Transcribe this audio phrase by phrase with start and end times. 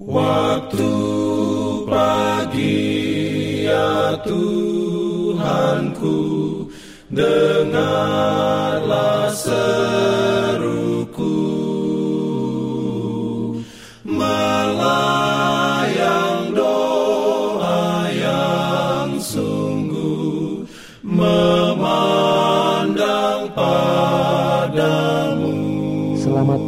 [0.00, 0.88] Waktu
[1.84, 2.88] pagi
[3.68, 6.16] ya Tuhanku
[7.12, 8.30] Dengarlah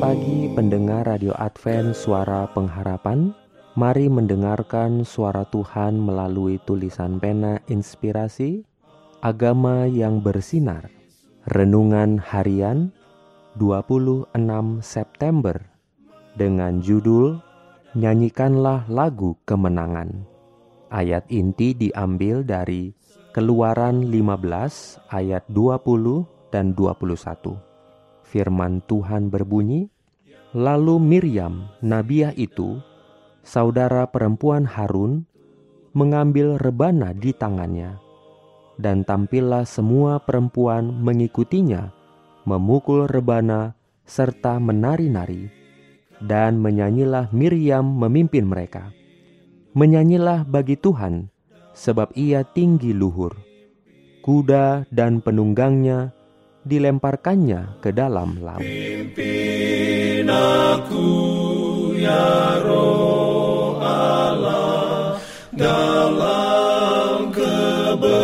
[0.03, 3.31] pagi pendengar Radio Advent Suara Pengharapan.
[3.79, 8.67] Mari mendengarkan suara Tuhan melalui tulisan pena inspirasi
[9.23, 10.91] Agama yang bersinar.
[11.47, 12.91] Renungan harian
[13.63, 14.27] 26
[14.83, 15.55] September
[16.35, 17.39] Dengan judul
[17.95, 20.27] Nyanyikanlah lagu kemenangan.
[20.91, 22.91] Ayat inti diambil dari
[23.31, 27.72] Keluaran 15 ayat 20 dan 21
[28.33, 29.93] firman Tuhan berbunyi,
[30.53, 32.77] Lalu Miriam, nabiah itu,
[33.41, 35.25] saudara perempuan Harun,
[35.97, 37.97] mengambil rebana di tangannya,
[38.77, 41.89] dan tampillah semua perempuan mengikutinya,
[42.45, 43.73] memukul rebana
[44.05, 45.49] serta menari-nari,
[46.21, 48.93] dan menyanyilah Miriam memimpin mereka.
[49.73, 51.33] Menyanyilah bagi Tuhan,
[51.73, 53.33] sebab ia tinggi luhur.
[54.21, 56.13] Kuda dan penunggangnya
[56.63, 58.63] dilemparkannya ke dalam laut.
[58.63, 61.11] Pimpin aku
[61.99, 65.19] ya roh Allah
[65.51, 68.23] dalam kebenaran.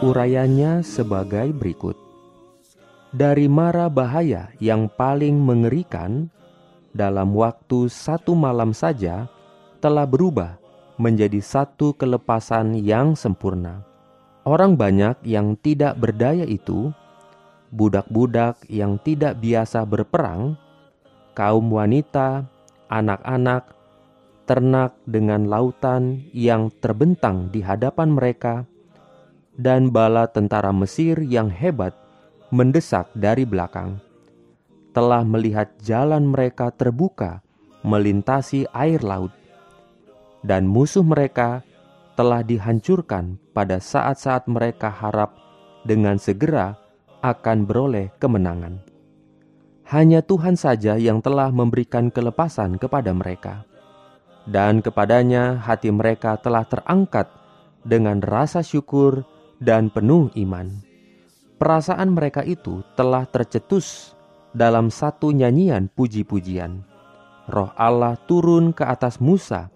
[0.00, 2.00] Urayanya sebagai berikut.
[3.12, 6.32] Dari mara bahaya yang paling mengerikan,
[6.96, 9.28] dalam waktu satu malam saja
[9.84, 10.56] telah berubah
[10.96, 13.91] menjadi satu kelepasan yang sempurna.
[14.42, 16.90] Orang banyak yang tidak berdaya itu,
[17.70, 20.58] budak-budak yang tidak biasa berperang,
[21.38, 22.50] kaum wanita,
[22.90, 23.70] anak-anak,
[24.42, 28.66] ternak dengan lautan yang terbentang di hadapan mereka,
[29.54, 31.94] dan bala tentara Mesir yang hebat
[32.50, 34.02] mendesak dari belakang,
[34.90, 37.46] telah melihat jalan mereka terbuka
[37.86, 39.30] melintasi air laut,
[40.42, 41.62] dan musuh mereka
[42.14, 45.36] telah dihancurkan pada saat-saat mereka harap
[45.84, 46.76] dengan segera
[47.24, 48.82] akan beroleh kemenangan.
[49.88, 53.66] Hanya Tuhan saja yang telah memberikan kelepasan kepada mereka,
[54.48, 57.28] dan kepadanya hati mereka telah terangkat
[57.84, 59.26] dengan rasa syukur
[59.60, 60.92] dan penuh iman
[61.62, 64.18] perasaan mereka itu telah tercetus
[64.50, 66.82] dalam satu nyanyian puji-pujian.
[67.46, 69.70] Roh Allah turun ke atas Musa,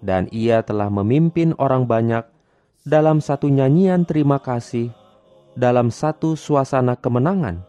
[0.00, 2.24] dan ia telah memimpin orang banyak
[2.84, 4.92] dalam satu nyanyian terima kasih,
[5.56, 7.60] dalam satu suasana kemenangan,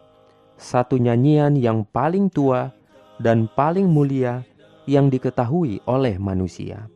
[0.55, 2.71] satu nyanyian yang paling tua
[3.19, 4.43] dan paling mulia
[4.87, 6.87] yang diketahui oleh manusia.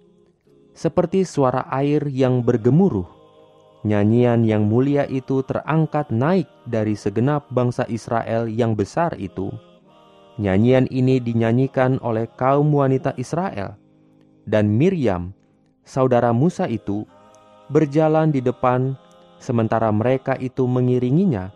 [0.76, 3.16] Seperti suara air yang bergemuruh
[3.86, 9.54] Nyanyian yang mulia itu terangkat naik dari segenap bangsa Israel yang besar itu.
[10.42, 13.78] Nyanyian ini dinyanyikan oleh kaum wanita Israel,
[14.46, 15.34] dan Miriam,
[15.86, 17.06] saudara Musa itu,
[17.70, 18.98] berjalan di depan,
[19.38, 21.50] sementara mereka itu mengiringinya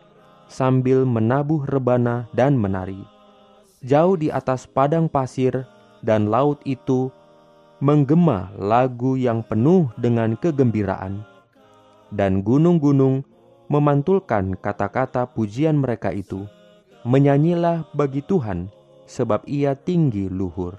[0.50, 3.02] sambil menabuh rebana dan menari.
[3.86, 5.64] Jauh di atas padang pasir
[6.04, 7.08] dan laut itu
[7.80, 11.24] menggema lagu yang penuh dengan kegembiraan
[12.14, 13.22] dan gunung-gunung
[13.70, 16.46] memantulkan kata-kata pujian mereka itu.
[17.08, 18.68] Menyanyilah bagi Tuhan,
[19.08, 20.76] sebab ia tinggi luhur.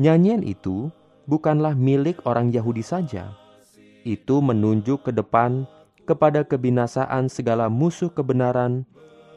[0.00, 0.88] Nyanyian itu
[1.30, 3.30] bukanlah milik orang Yahudi saja.
[4.02, 5.70] Itu menunjuk ke depan
[6.02, 8.82] kepada kebinasaan segala musuh kebenaran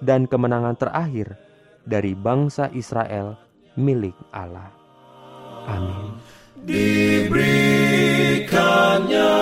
[0.01, 1.37] dan kemenangan terakhir
[1.85, 3.37] dari bangsa Israel
[3.77, 4.73] milik Allah.
[5.69, 6.17] Amin.
[6.63, 9.35] Diberikannya